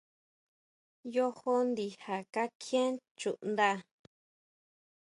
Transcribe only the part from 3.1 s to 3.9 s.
chuʼnda.